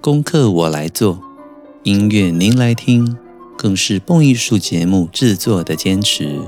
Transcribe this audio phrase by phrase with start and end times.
[0.00, 1.20] 功课我来做，
[1.82, 3.16] 音乐您来听，
[3.58, 6.40] 更是蹦艺术节目制作的坚持。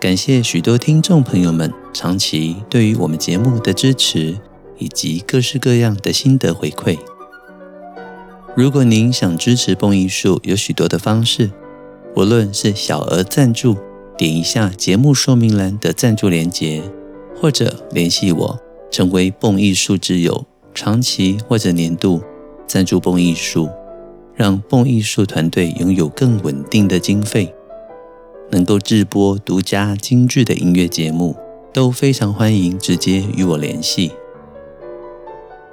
[0.00, 4.38] 感谢许多听众朋友们长期对于我们节目的支持。
[4.80, 6.98] 以及各式各样的心得回馈。
[8.56, 11.50] 如果您想支持蹦艺术，有许多的方式，
[12.16, 13.76] 无论是小额赞助，
[14.16, 16.82] 点一下节目说明栏的赞助连结，
[17.36, 18.58] 或者联系我，
[18.90, 22.22] 成为蹦艺术之友，长期或者年度
[22.66, 23.68] 赞助蹦艺术，
[24.34, 27.52] 让蹦艺术团队拥有更稳定的经费，
[28.50, 31.36] 能够制播独家精致的音乐节目，
[31.72, 34.12] 都非常欢迎直接与我联系。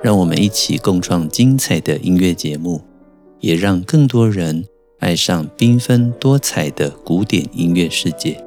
[0.02, 2.82] 让我们一起共创精彩的音乐节目，
[3.40, 4.66] 也让更多人
[5.00, 8.47] 爱上缤纷多彩的古典音乐世界。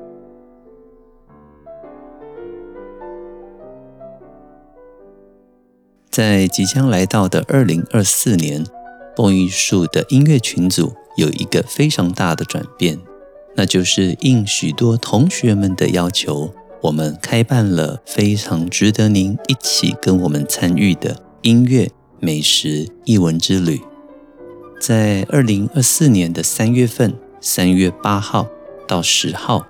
[6.11, 8.67] 在即将来到的二零二四年，
[9.15, 12.99] 蹦艺术的音乐群组有一个非常大的转变，
[13.55, 21.17] 那就是应许多同学们的要求，我们开办了非常值得您一起跟我们参与的。
[21.43, 21.89] 音乐、
[22.19, 23.81] 美食、艺文之旅，
[24.81, 28.49] 在二零二四年的三月份，三月八号
[28.87, 29.65] 到十号，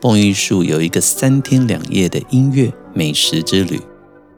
[0.00, 3.80] 蹦艺术有一个三天两夜的音乐美食之旅。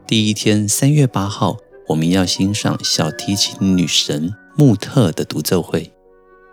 [0.09, 1.57] 第一天，三月八号，
[1.89, 5.91] 我们要欣赏小提琴女神穆特的独奏会；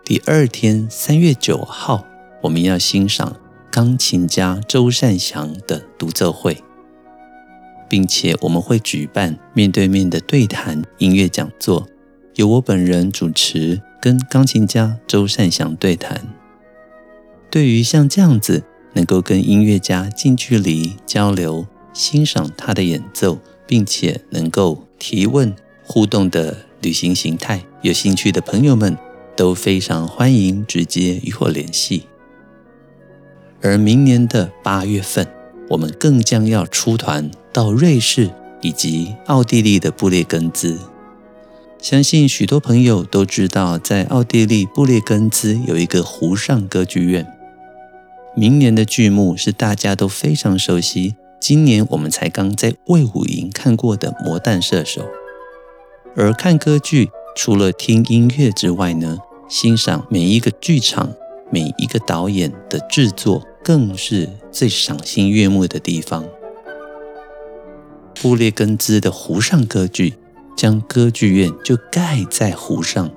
[0.05, 2.05] 第二天，三月九号，
[2.43, 3.35] 我们要欣赏
[3.71, 6.63] 钢琴家周善祥的独奏会。
[7.89, 11.87] 并且我们会举办面对面的对谈音乐讲座，
[12.35, 16.21] 由我本人主持，跟钢琴家周善祥对谈。
[17.49, 18.63] 对于像这样子
[18.93, 21.65] 能够跟音乐家近距离交流、
[21.97, 25.53] 欣赏他的演奏，并且能够提问
[25.83, 28.95] 互动的旅行形态，有兴趣的朋友们
[29.35, 32.03] 都非常欢迎直接与我联系。
[33.61, 35.27] 而明年的八月份，
[35.69, 37.29] 我们更将要出团。
[37.51, 38.29] 到瑞士
[38.61, 40.77] 以及奥地利的布列根兹，
[41.81, 47.25] 相信许多朋友都知道，在奥地利布列根兹有一个湖上歌剧院。
[48.35, 55.01] 明年的剧目是大家都非常熟悉，今年我们才刚在魏武营看过的《魔弹射手》。
[56.15, 61.13] 而看歌剧，除了听音乐之外呢，欣赏每一个剧场、
[61.51, 66.25] 每一个导演的制作，更是最赏心悦目的地方。
[68.19, 70.15] 布列根兹的湖上歌剧，
[70.57, 73.11] 将歌剧院就盖在湖上，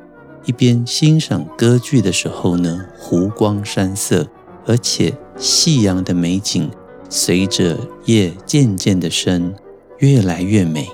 [0.44, 4.28] 一边欣赏歌剧的时候呢，湖光山色，
[4.66, 6.70] 而且夕阳的美景
[7.12, 9.52] 随着夜渐渐的深，
[9.98, 10.88] 越来越美。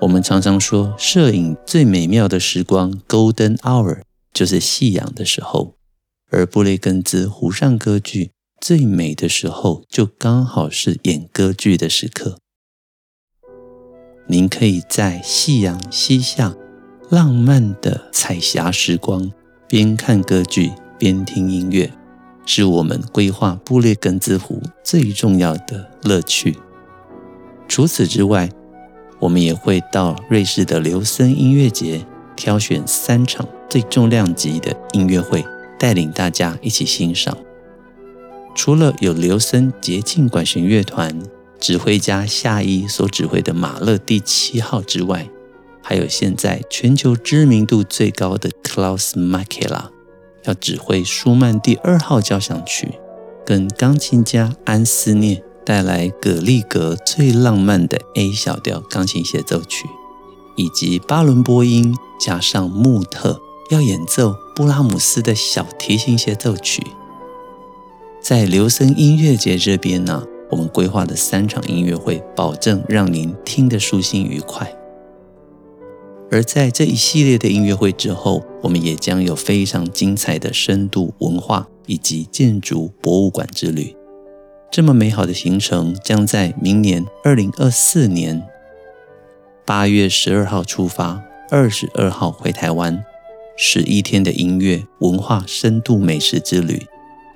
[0.00, 4.00] 我们常常说，摄影最美妙的时光 （Golden Hour）
[4.32, 5.76] 就是夕阳的时候，
[6.28, 12.38] 而布雷根兹湖上歌剧最美的时候，就刚好是演歌剧的时刻。
[14.26, 16.56] 您可以在夕阳西下、
[17.08, 19.30] 浪漫的彩霞时光，
[19.68, 21.92] 边看歌剧边听音乐，
[22.46, 26.56] 是我们规划布列根兹湖最重要的乐趣。
[27.68, 28.50] 除此之外，
[29.18, 32.04] 我们也会到瑞士的琉森音乐节，
[32.36, 35.44] 挑选三场最重量级的音乐会，
[35.78, 37.36] 带领大家一起欣赏。
[38.54, 41.22] 除了有琉森节庆管弦乐团。
[41.60, 45.26] 指挥家夏伊所指挥的马勒第七号之外，
[45.82, 49.86] 还有现在全球知名度最高的 Klaus Makela
[50.44, 52.98] 要指挥舒曼第二号交响曲，
[53.44, 59.86] 跟钢琴家安斯涅带来葛利格最浪漫的 A 小调钢琴协奏曲，
[60.56, 66.86] 以及巴伦波音加上穆特要演奏布拉姆斯的小提琴协奏曲，
[68.20, 70.24] 在留声音乐节这边呢。
[70.50, 74.72] 我们规划的三场音乐会，保证让您听得舒心愉快。
[76.34, 83.94] 而在这一系列的音乐会之后，我们也将有非常精彩的深度文化以及建筑博物馆之旅。
[84.68, 88.42] 这么美好的行程，将在明年二零二四年
[89.64, 91.22] 八月十二号出发，
[91.52, 93.04] 二十二号回台湾，
[93.56, 96.84] 十一天的音乐文化深度美食之旅。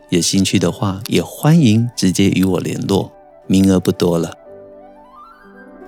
[0.08, 3.12] 有兴趣的话，也欢迎直接与我联络，
[3.46, 4.34] 名额不多了。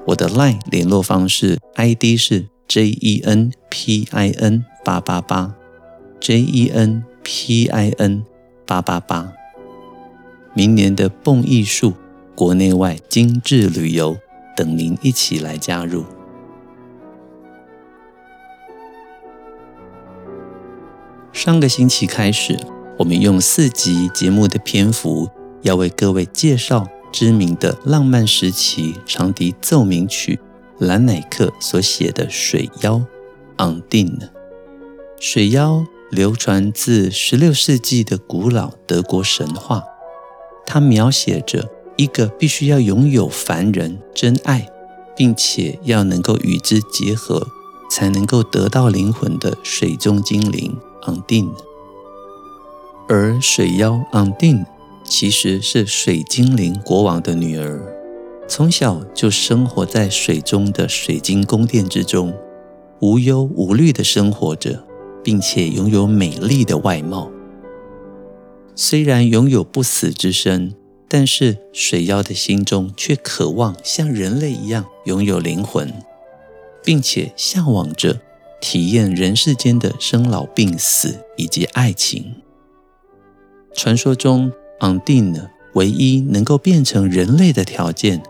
[0.06, 5.56] 我的 LINE 联络方式 ID 是 JENPIN 八八八
[6.20, 7.02] ，JENPIN
[8.64, 9.32] 八八八。
[10.54, 11.94] 明年的蹦艺术
[12.36, 14.16] 国内外精致旅游，
[14.56, 16.04] 等您一起来加入。
[21.32, 22.56] 上个星期开始，
[22.98, 25.28] 我们用四集节目的篇幅，
[25.62, 30.38] 要为各位介绍知名的浪漫时期长笛奏鸣曲
[30.80, 33.02] 兰乃克所写的《水妖》
[33.82, 34.30] Undine。
[35.20, 39.84] 水妖流传自十六世纪的古老德国神话，
[40.64, 44.66] 它描写着一个必须要拥有凡人真爱，
[45.14, 47.46] 并且要能够与之结合，
[47.90, 51.52] 才能够得到灵魂的水中精灵 Undine。
[53.06, 54.64] 而水妖 Undine
[55.04, 57.89] 其实是水精灵国王的女儿，
[58.50, 62.34] 从小就生活在水中的水晶宫殿之中，
[63.00, 64.84] 无忧无虑地生活着，
[65.22, 67.30] 并且拥有美丽的外貌。
[68.74, 70.74] 虽然拥有不死之身，
[71.08, 75.94] 但是水妖的心中却渴望像人类一样拥有灵魂，
[76.82, 78.20] 并且向往着
[78.60, 82.34] 体验人世间的生老病死以及爱情。
[83.76, 84.50] 传说中
[84.80, 88.20] ，Undine 唯一能够变成人类的条件，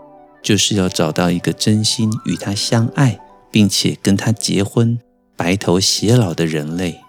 [0.41, 3.19] 就是要找到一个真心与他相爱，
[3.51, 4.99] 并且跟他结婚、
[5.35, 6.99] 白头偕老的人类。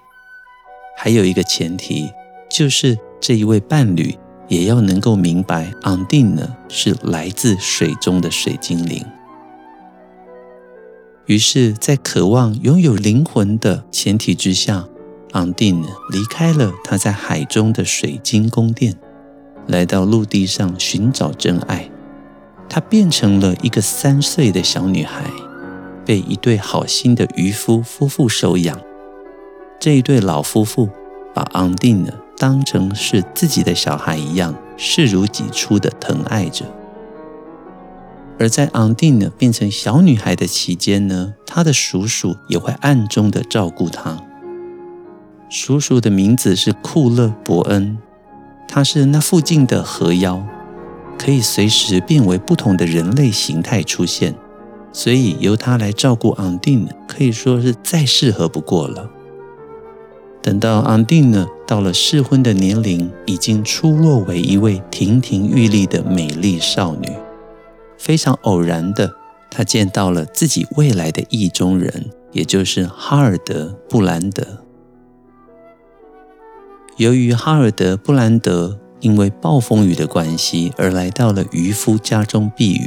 [0.96, 2.11] 还有一个前提，
[2.50, 4.17] 就是这一位伴侣
[4.49, 9.05] 也要能够明白，Undine 是来自水中的水精灵。
[11.26, 14.87] 于是，在渴望拥有灵魂的前提之下
[15.31, 18.96] ，Undine 离开了她在海中的水晶宫殿，
[19.69, 21.88] 来到陆地上寻找真爱。
[22.74, 25.24] 她变成了一个三岁的小女孩，
[26.06, 28.80] 被一对好心的渔夫夫妇收养。
[29.78, 30.88] 这一对老夫妇
[31.34, 32.08] 把 Undine
[32.38, 36.64] 当成是自己的小孩一样，视如己出的疼爱着。
[38.38, 44.16] 而在 Undine 变成小女孩的期间呢，她的叔叔也会暗中的照顾她。
[45.50, 47.98] 叔叔的名字是库勒伯恩，
[48.66, 50.42] 他是那附近的河妖，
[51.24, 54.34] 可以随时变为不同的人类形态出现，
[54.92, 59.08] 所以由他来照顾 Undine 可以说是再适合不过了。
[60.42, 67.08] 等到 Undine 到了适婚的年龄，已经出落为一位亭亭玉立的美丽少女。
[67.96, 69.14] 非常偶然的，
[69.48, 74.44] 她见到了自己未来的意中人，也就是哈尔德·布兰德。
[76.96, 82.87] 由于哈尔德·布兰德因为暴风雨的关系而来到了渔夫家中避雨，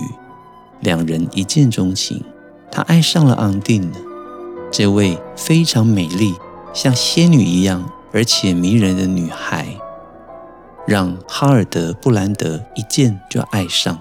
[0.79, 2.23] 两人一见钟情。
[2.71, 3.91] 他爱上了 Undine，
[4.71, 6.33] 这位非常美丽、
[6.73, 9.77] 像仙女一样而且迷人的女孩，
[10.87, 13.99] 让哈尔德·布兰德一见就爱上。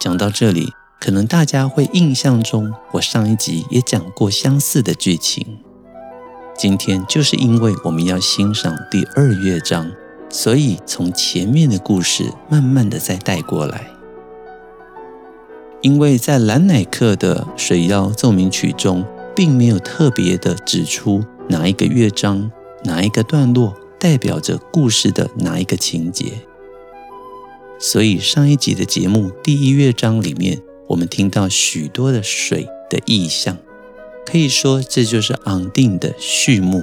[0.00, 5.58] 讲到这里，可能大家会印象中，我上一集也讲过相似的剧情。
[6.56, 9.90] 今天就是因为我们要欣赏第二乐章，
[10.30, 13.90] 所以从前面的故事慢慢的再带过来。
[15.80, 19.04] 因为在兰乃克的《水妖奏鸣曲》中，
[19.34, 22.50] 并没有特别的指出哪一个乐章、
[22.84, 26.26] 哪一个段落代表着故事的哪一个情节，
[27.78, 33.56] 所以上一集的节目第一乐章里面，我们听到许多的水的意象。
[34.26, 36.82] 可以说，这就是昂定的序幕。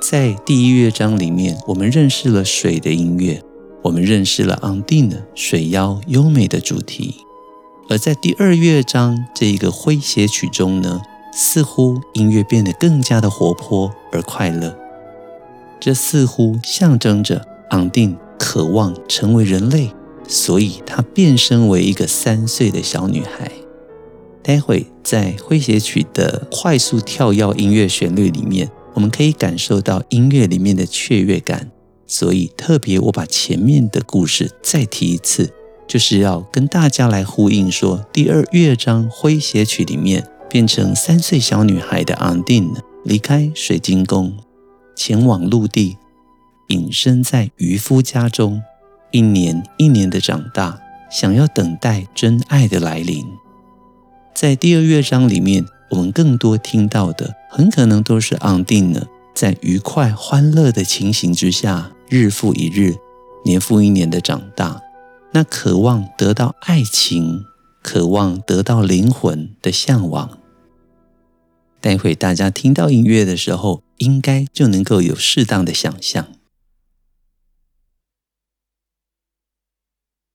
[0.00, 3.42] 在第一乐章里面，我们认识了水的音乐，
[3.82, 7.14] 我们认识了昂蒂娜水妖优美的主题。
[7.88, 11.00] 而在第二乐章这一个诙谐曲中呢，
[11.32, 14.76] 似乎音乐变得更加的活泼而快乐。
[15.80, 19.90] 这似乎象征着昂蒂娜渴望成为人类，
[20.28, 23.50] 所以她变身为一个三岁的小女孩。
[24.42, 31.70] 待会在诙谐曲的快速跳跃音乐旋律里面，我们可以感受到音乐里面的雀跃感。
[32.06, 35.52] 所以特别我把前面的故事再提一次，
[35.86, 44.34] 就是要跟大家来呼应说，第二乐章诙谐曲里面变成三岁小女孩的 Undine 离开水晶宫，
[44.94, 45.96] 前往陆地，
[46.68, 48.62] 隐身在渔夫家中，
[49.10, 50.78] 一年一年的长大，
[51.10, 53.24] 想要等待真爱的来临。
[54.34, 62.96] 在第二乐章里面，我们更多听到的，很可能都是昂定呢，在愉快欢乐的情形之下，日复一日，
[63.44, 64.82] 年复一年的长大，
[65.32, 67.44] 那渴望得到爱情，
[67.80, 70.38] 渴望得到灵魂的向往。
[71.80, 76.26] 待会大家听到音乐的时候，应该就能够有适当的想象。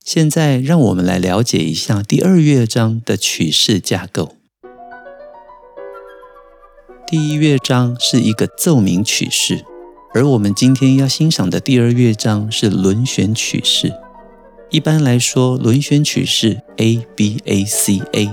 [0.06, 4.38] 现在，让我们来了解一下第二乐章的曲式架构。
[7.10, 9.66] 第一乐章是一个奏鸣曲式，
[10.13, 13.92] 而我们今天要欣赏的第二乐章是轮旋曲式。
[14.70, 18.30] 一般来说，轮旋曲式 A B A C A，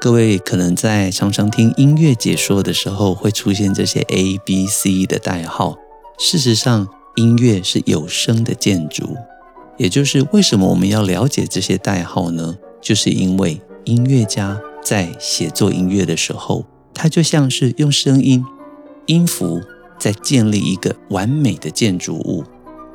[0.00, 5.76] 各位可能在常常听音乐解说的时候会出现这些 A B C 的代号。
[6.16, 6.86] 事实上，
[7.16, 9.16] 音乐是有声的建筑。
[9.76, 12.56] 也就是为什么我们要了解这些代号呢？
[12.80, 16.64] 就是因为音乐家在写作音乐的时候，
[16.98, 18.42] 它就像是用声音、
[19.04, 19.60] 音符
[19.98, 22.42] 在建立一个完美的建筑物。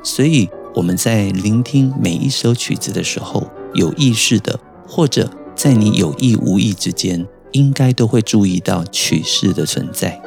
[0.02, 10.20] 所以我们在聆听每一首曲子的时候，有意识的，或者在你有意无意之间，应该都会注意到曲式的存在。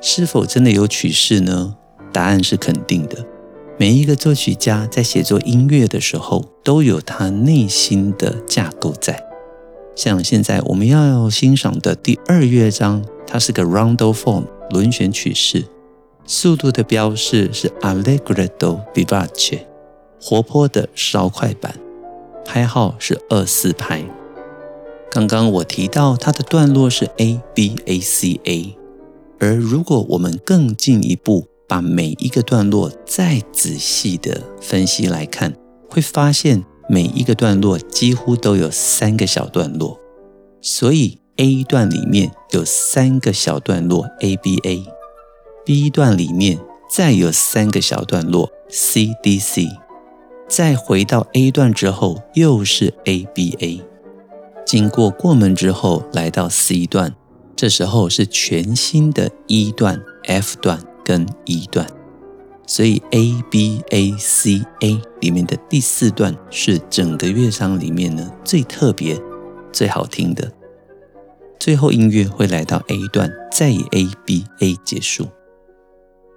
[0.00, 1.76] 是否真的有曲式呢？
[2.10, 3.26] 答案是肯定的。
[3.78, 9.31] 每一个作曲家在写作音乐的时候，都有他内心的架构在。
[9.94, 15.64] 像现在我们要欣赏的第二乐章，它是个 Rondo form 轮旋曲式，
[16.26, 19.60] 速度的标示是 Allegretto vivace
[20.20, 21.74] 活泼的稍快板，
[22.44, 24.02] 拍号是二四拍。
[25.10, 28.74] 刚刚我提到它的段落是 A B A C A，
[29.38, 35.54] 而如果我们更进一步，把每一个段落再仔细的分析来看，
[35.90, 39.98] 会发现每一个段落几乎都有三个小段落，
[40.60, 46.58] 所以 A 段里面有三个小段落 A B A，B 段里面
[46.90, 49.68] 再有三个小段落 C D C，
[50.48, 53.82] 再回到 A 段之后又是 A B A，
[54.66, 57.14] 经过过门之后来到 C 段，
[57.56, 60.78] 这时候是全新的 E 段 F 段。
[61.04, 61.84] 跟一段，
[62.66, 69.20] 所以 A B A C A 里面的第四段是整个乐章里面呢最特别、
[69.72, 70.52] 最好听的。
[71.58, 75.28] 最后音乐会来到 A 段，再以 A B A 结束。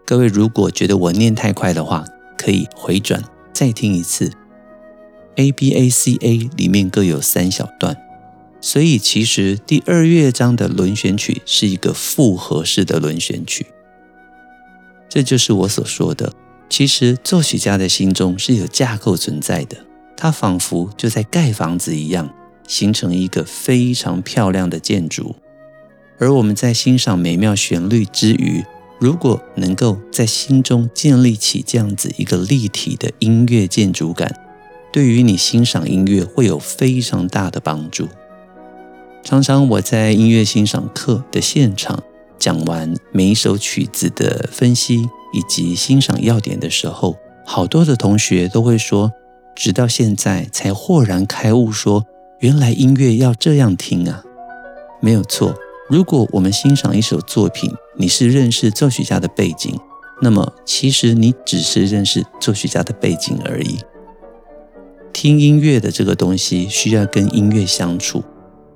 [0.06, 2.06] 各位如果觉得我念太快的话，
[2.38, 4.32] 可以回转再听一次。
[5.36, 7.98] A B A C A 里面各有三小段，
[8.62, 13.66] 所以其实第二乐章的轮旋曲是一个复合式的轮旋曲。
[15.08, 16.34] 这就是我所说的，
[16.70, 19.78] 其实作曲家的心中是有架构存在的，
[20.18, 22.30] 他仿佛就在盖房子一样，
[22.68, 25.36] 形成一个非常漂亮的建筑。
[26.18, 28.64] 而我们在欣赏美妙旋律之余，
[29.00, 34.34] 如果能够在心中建立起这样子一个立体的音乐建筑感，
[34.92, 38.08] 对于你欣赏音乐会有非常大的帮助。
[39.24, 42.04] 常常我在音乐欣赏课的现场。
[42.38, 47.16] 讲完每一首曲子的分析以及欣赏要点的时候，
[47.46, 49.12] 好多的同学都会说，
[49.56, 52.06] 直到现在才豁然开悟说，
[52.40, 54.24] 原来音乐要这样听啊！
[55.02, 55.56] 没有错，
[55.90, 59.78] 如果我们欣赏一首作品，你是认识作曲家的背景，
[60.22, 63.80] 那么其实你只是认识作曲家的背景而已。
[65.14, 68.24] 听音乐的这个东西需要跟音乐相处。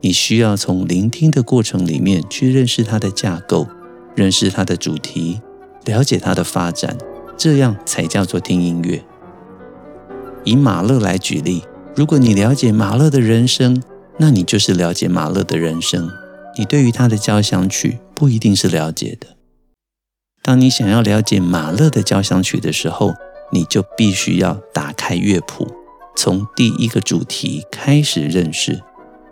[0.02, 3.68] 你需要从聆听的过程里面去认识它的架构，
[4.16, 5.42] 认识它的主题，
[5.86, 6.98] 了解它的发展，
[7.38, 9.04] 这样才叫做听音乐。
[10.46, 11.64] 以马勒来举例，
[11.96, 13.84] 如果你了解马勒的人生，
[14.18, 16.10] 那你就是了解马勒的人生。
[16.58, 19.28] 你对于他的交响曲不一定是了解的。
[20.42, 23.14] 当你想要了解马勒的交响曲的时候，
[23.52, 25.68] 你就必须要打开乐谱，
[26.16, 28.82] 从第一个主题开始认识。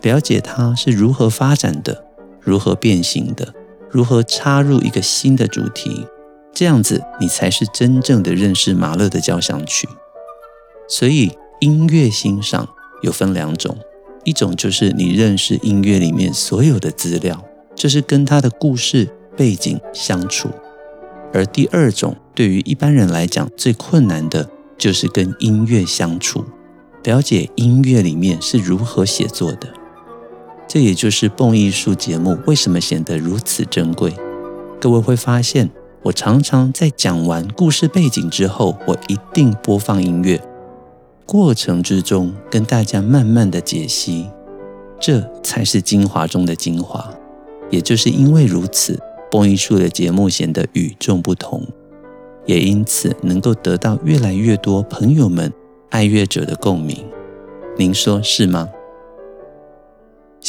[0.02, 2.04] 了解它是如何发展的，
[2.40, 3.54] 如何变形的，
[3.90, 6.06] 如何插入一个新的主题，
[6.52, 9.88] 这样子你才是真正的认识马勒的交响曲。
[10.88, 12.68] 所以音乐欣赏
[13.02, 13.76] 有分两种，
[14.24, 20.48] 一种就是你认识音乐里面所有的资料，就是跟他的故事背景相处；
[21.32, 26.44] 而第二种对于一般人来讲最困难的，就是跟音乐相处，
[27.02, 29.68] 了解音乐里面是如何写作的。
[30.68, 34.12] 这也就是蹦艺术节目为什么显得如此珍贵。
[34.78, 35.70] 各位会发现，
[36.02, 40.38] 我常常在讲完故事背景之后，我一定播放音乐，
[41.24, 44.28] 过程之中跟大家慢慢的解析，
[45.00, 47.10] 这才是精华中的精华。
[47.70, 51.66] 也就是因为如此，蹦艺术的节目显得与众不同，
[52.44, 55.50] 也因此能够得到越来越多朋友们、
[55.88, 57.04] 爱乐者的共鸣。
[57.78, 58.68] 您说是吗？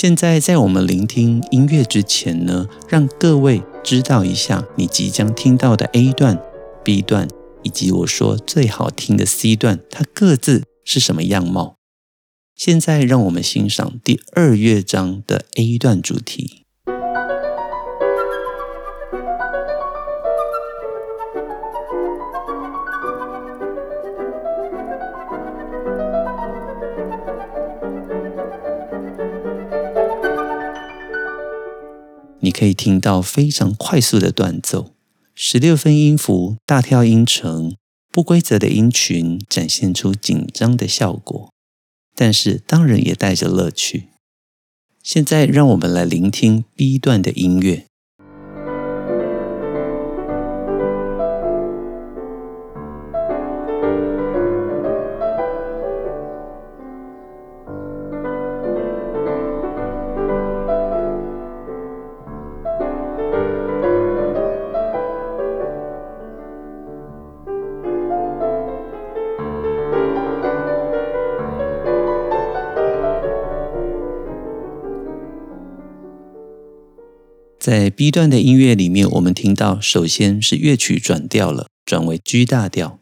[0.02, 6.42] 现在在我们聆听音乐之前呢，让各位知道一下你即将听到的 A 段、
[6.86, 7.28] B 段，
[7.64, 11.76] 以及我说最好听的 C 段，它各自是什么样貌。
[12.56, 16.64] 现在让我们欣赏第二乐章的 A 段主题。
[32.42, 34.94] 你可以听到非常快速的断奏，
[35.36, 37.76] 十六分音符大跳音程，
[38.12, 41.52] 不规则的音群展现出紧张的效果，
[42.16, 44.08] 但是当然也带着乐趣。
[45.04, 47.89] 现在让我们来聆听 B 段的音乐。
[77.70, 83.00] 在 B 段的音乐里面，我们听到，首先是乐曲转调了，转为 G 大调，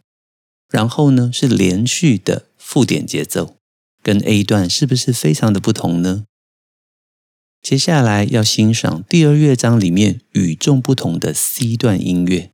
[0.69, 3.55] 然后呢是连续的附点节奏，
[4.03, 6.25] 跟 A 段是不是非常的不同呢？
[7.61, 12.51] 接下来要欣赏第二乐章里面与众不同的 C 段音乐。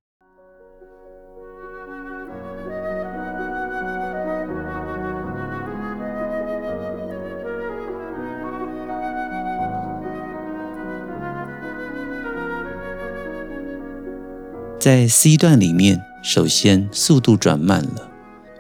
[14.84, 18.12] 在 C 段里面，首先速度转慢了，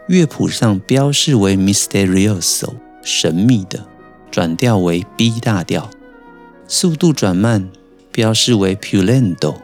[0.08, 3.86] 乐谱上标示为 Misterioso 神秘的，
[4.32, 5.90] 转调为 B 大调，
[6.66, 7.70] 速度转慢，
[8.14, 9.56] 标示为 Pulento，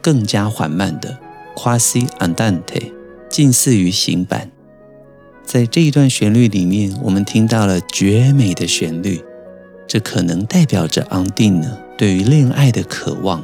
[0.00, 1.18] 更加缓慢的
[1.56, 2.92] Quasi andante
[3.28, 4.52] 近似于行板。
[5.44, 9.20] 在这一段旋律里面，我们听到了绝美的旋律，
[9.88, 13.42] 这可能代表着 Undine 对于恋爱的渴望。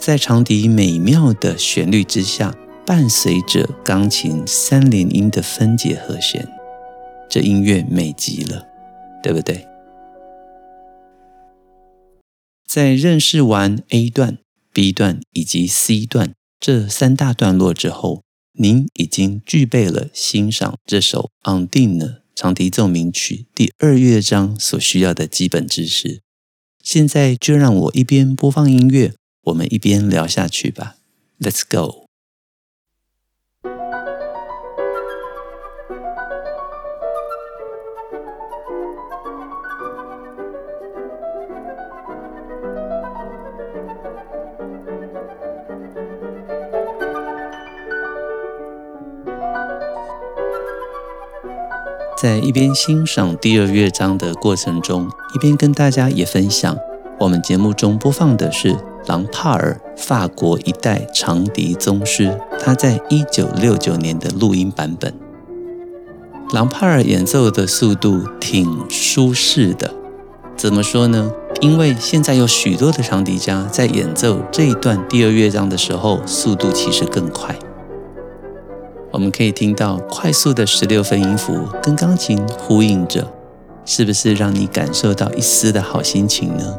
[0.00, 6.48] 在长笛美妙的旋律之下，伴随着钢琴三连音的分解和弦，
[7.28, 8.66] 这音乐美极了，
[9.22, 9.66] 对不对？
[12.66, 14.38] 在认识完 A 段、
[14.72, 18.22] B 段以及 C 段这三大段落之后，
[18.58, 21.98] 您已经具备了欣赏这首《Undine》
[22.34, 26.22] 长笛奏鸣曲第二乐章所需要的基本知识。
[26.82, 29.12] 现在就让我一边播放音乐。
[29.44, 30.96] 我们一边聊下去吧
[31.40, 32.06] ，Let's go。
[52.20, 56.76] 在一边欣赏第二乐章的过程中，一边跟大家也分享，
[57.20, 58.76] 我们节目中播放的是。
[59.06, 65.12] 朗帕尔，法国一代长笛宗师，他在一九六九年的录音版本。
[66.52, 69.92] 朗帕尔演奏的速度挺舒适的，
[70.54, 71.32] 怎么说呢？
[71.60, 77.56] 因为现在有许多的长笛家在演奏这一段第二乐章的时候，速度其实更快。
[79.10, 83.26] 我们可以听到快速的十六分音符跟钢琴呼应着，
[83.84, 86.78] 是不是让你感受到一丝的好心情呢？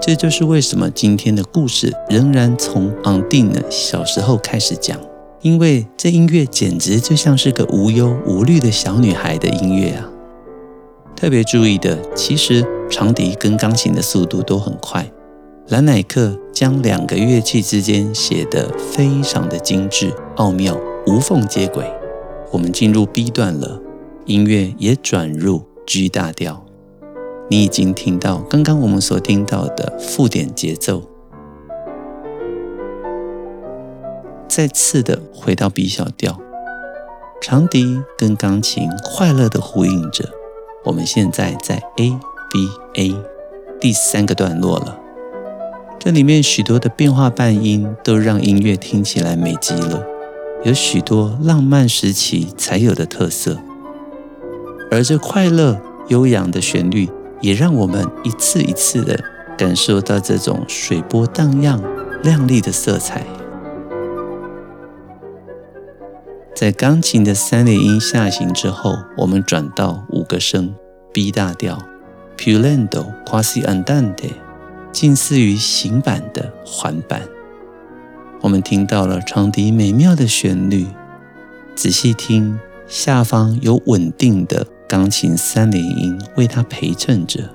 [0.00, 4.98] 这就是为什么今天的故事仍然从 Undine 小时候开始讲，
[5.42, 10.08] 因为这音乐简直就像是个无忧无虑的小女孩的音乐啊！
[11.16, 15.10] 特别注意的，其实长笛跟钢琴的速度都很快。
[15.66, 21.84] 兰乃克将两个乐器之间写得非常的精致、奥妙、无缝接轨。
[22.50, 23.78] 我们进入 B 段了，
[24.24, 26.64] 音乐也转入 G 大调。
[27.50, 31.02] 你已经听到刚刚我们所听到的附点节奏，
[34.46, 36.38] 再次的回到 B 小调，
[37.40, 40.28] 长笛跟钢琴快乐的呼应着。
[40.84, 42.10] 我们现在在 A
[42.50, 43.16] B A
[43.80, 44.98] 第三个段落了，
[45.98, 50.04] 这里面许多的变化半音都让音乐听起来美极了，
[50.64, 53.56] 有许多浪漫时期才有的特色，
[54.90, 57.08] 而这快乐悠扬的旋律。
[57.40, 59.18] 也让我们一次一次的
[59.56, 61.82] 感受到这种水波荡漾、
[62.22, 63.24] 亮丽的色彩。
[66.54, 70.74] 在钢琴的三连音下行之后，我们转到五个声
[71.12, 71.78] B 大调
[72.36, 74.32] ，più lento quasi andante，
[74.90, 77.22] 近似于行板的缓板。
[78.40, 80.86] 我们听到了长笛美妙的旋律，
[81.76, 87.50] 仔细听，下方有稳定的钢琴三连音为他陪衬着。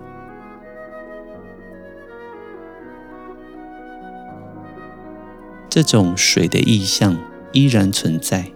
[5.67, 7.17] 这种水的意象
[7.51, 8.51] 依然存在。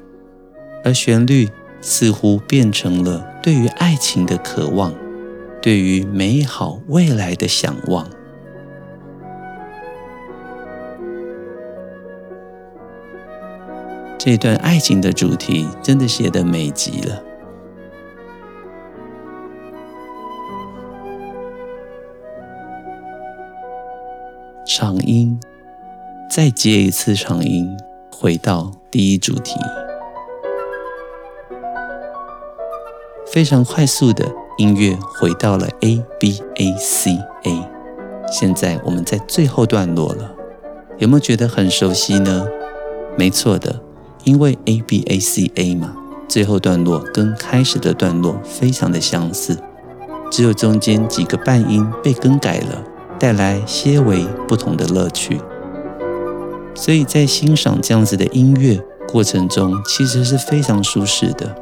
[0.84, 1.50] 而旋律
[1.82, 4.94] 似乎变成了对于爱情的渴望，
[5.62, 8.08] 对于美好未来的向往。
[14.18, 17.24] 这段爱情的主题真的写得美极了。
[24.80, 25.40] 长音，
[26.30, 27.76] 再接一次长音，
[28.12, 29.56] 回到第一主题。
[33.26, 34.24] 非常快速的
[34.60, 37.68] 音乐回到了 A B A C A，
[38.32, 40.36] 现在我们在最后段落了，
[41.00, 42.48] 有没有觉得很熟悉呢？
[43.18, 43.82] 没错的，
[44.26, 45.96] 因为 A B A C A 嘛，
[46.28, 49.58] 最后段落跟开始的段落非常的相似，
[50.30, 52.84] 只有中间几个半音被更改了，
[53.20, 55.40] 带来些微不同的乐趣。
[56.76, 61.56] 所以在欣赏这样子的音乐过程中，其实是非常舒适的。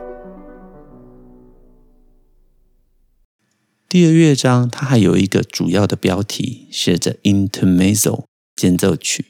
[3.87, 8.25] 第二乐章，它还有一个主要的标题，写着 Intermezzo
[8.57, 9.27] 间奏曲，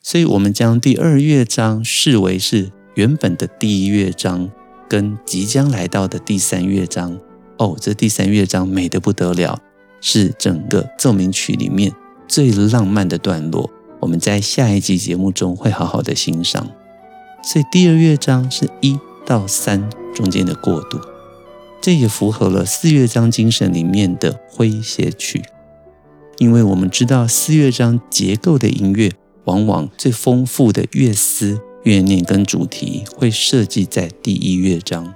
[0.00, 4.50] 所以我们将第二乐章视为是原本的第一乐章
[4.88, 7.20] 跟即将来到的第三乐章。
[7.58, 9.60] 哦，这第三乐章美得不得了，
[10.06, 11.90] 是整个奏鸣曲里面
[12.28, 13.70] 最浪漫的段落。
[14.00, 16.70] 我们在下一集节目中会好好的欣赏。
[17.42, 21.00] 所以第二乐章是一到三中间的过渡。
[21.80, 25.42] 这也符合了四乐章精神里面的诙谐曲，
[26.36, 29.10] 因为我们知道四乐章结构的音乐，
[29.44, 35.14] 往往最丰富的乐思、乐念跟主题会设计在第一乐章，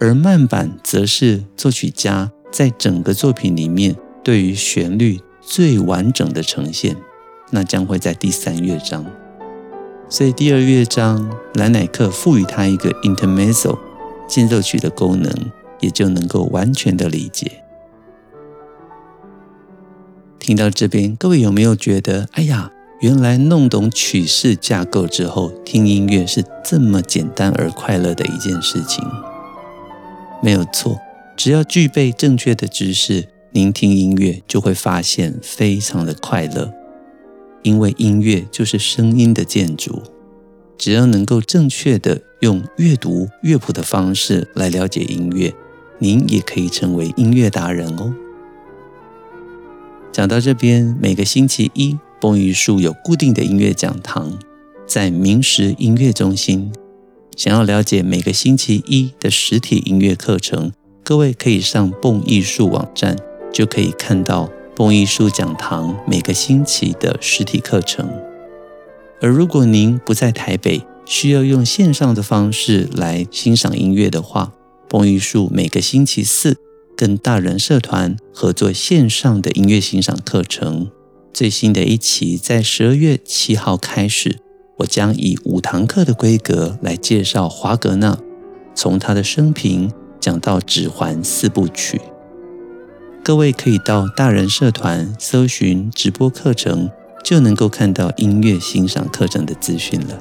[0.00, 6.96] 而慢板则是作曲家在整个作品里面对于旋律最完整的呈现，
[7.50, 9.04] 那将会在第三乐章。
[10.08, 13.78] 所以第二乐章，兰乃克赋予它一个 intermezzo
[14.26, 15.32] 间奏曲的功能。
[15.80, 17.62] 也就能够完全的理解。
[20.40, 29.04] 听到这边，各位有没有觉得，哎呀，原来弄懂曲式架构之后，听音乐是这么简单而快乐的一件事情？
[30.42, 30.98] 没有错，
[31.38, 36.74] 只要具备正确的知识，聆听音乐就会发现非常的快乐，
[37.62, 40.02] 因为音乐就是声音的建筑。
[40.76, 45.54] 只要能够正确的用阅读乐谱的方式来了解音乐。
[46.00, 48.12] 您也可以成为音乐达人哦。
[50.10, 54.36] 讲到这边，每个星期一，蹦艺术有固定的音乐讲堂，
[54.88, 56.72] 在明石音乐中心。
[57.36, 60.72] 想要了解每个星期一的实体音乐课程，
[61.08, 63.16] 各位可以上蹦艺术网站，
[63.50, 68.06] 就可以看到蹦艺术讲堂每个星期的实体课程。
[69.22, 74.52] 而如果您不在台北，需要用线上的方式来欣赏音乐的话，
[74.86, 76.58] 蹦艺术每个星期四
[76.94, 80.90] 跟大人社团合作线上的音乐欣赏课程，
[81.32, 84.40] 最新的一期在十二月七号开始。
[84.80, 88.18] 我将以五堂课的规格来介绍华格纳，
[88.74, 89.90] 从他的生平
[90.20, 92.00] 讲到《指环》四部曲。
[93.24, 96.90] 各位可以到大人社团搜寻直播课程，
[97.24, 100.18] 就能够看到音乐欣赏课程的资讯了。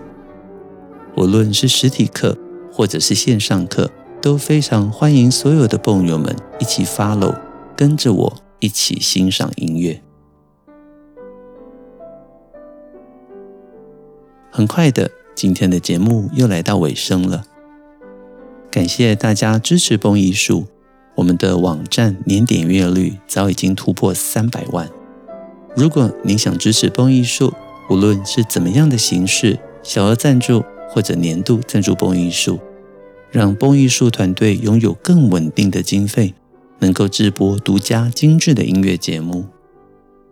[1.15, 2.37] 无论是实体课
[2.71, 3.91] 或者是线上课。
[4.19, 7.35] 都非常欢迎所有的蹦友们一起 follow，
[7.77, 10.01] 跟着我一起欣赏音乐。
[14.51, 17.43] 很快的，今天的节目又来到尾声了。
[18.69, 20.67] 感谢大家支持蹦艺术，
[21.15, 24.89] 我们的网站年点阅率早已经突破三百万。
[25.75, 27.53] 如果您想支持蹦艺术，
[27.89, 32.59] 无论是怎么样的形式，小额赞助或者年度赞助蹦艺术。
[33.29, 36.33] 让蹦艺术团队拥有更稳定的经费，
[36.79, 39.45] 能够制播独家精致的音乐节目。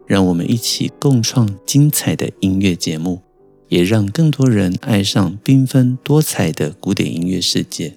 [0.08, 3.22] 让我们一起共创精彩的音乐节目，
[3.70, 7.96] 也让更多人爱上缤纷多彩的古典音乐世界。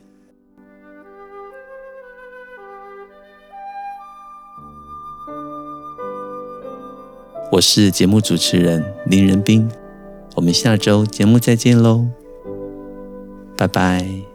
[7.50, 9.68] 我是节目主持人林仁斌，
[10.36, 12.06] 我们下周节目再见喽，
[13.56, 14.27] 拜拜。